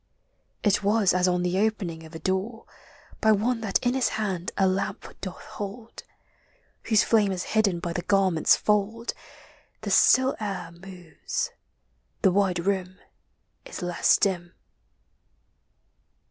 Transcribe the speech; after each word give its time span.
It 0.63 0.81
was 0.83 1.13
as 1.13 1.27
on 1.27 1.43
the 1.43 1.59
opening 1.59 2.03
of 2.07 2.15
a 2.15 2.17
door 2.17 2.63
LIGHT: 2.63 2.65
DAY: 2.65 2.71
NIGHT. 2.71 3.21
39 3.21 3.35
By 3.37 3.45
one 3.45 3.61
that 3.61 3.85
in 3.85 3.93
his 3.93 4.09
hand 4.09 4.51
a 4.57 4.65
lamp 4.65 5.21
doth 5.21 5.35
hold, 5.41 6.01
Whose 6.85 7.03
flame 7.03 7.31
is 7.31 7.43
hidden 7.43 7.79
by 7.79 7.93
the 7.93 8.01
garment's 8.01 8.55
fold— 8.55 9.13
The 9.81 9.91
still 9.91 10.35
air 10.39 10.71
moves, 10.71 11.51
the 12.23 12.31
wide 12.31 12.65
room 12.65 12.97
is 13.63 13.83
less 13.83 14.17
dim. 14.17 14.53